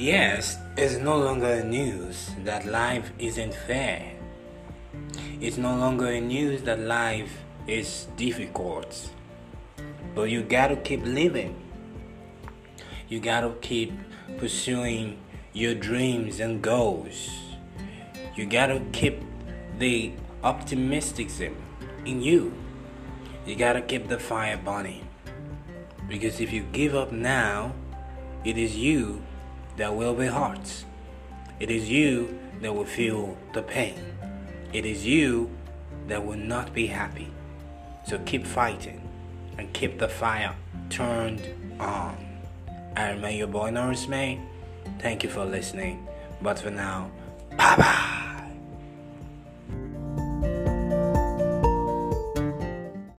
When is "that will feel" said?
32.60-33.36